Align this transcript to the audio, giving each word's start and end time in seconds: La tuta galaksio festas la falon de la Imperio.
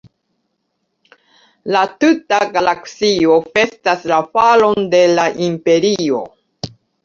La 1.75 1.83
tuta 2.05 2.39
galaksio 2.57 3.37
festas 3.53 4.09
la 4.15 4.21
falon 4.33 4.91
de 4.99 5.07
la 5.15 5.31
Imperio. 5.53 6.27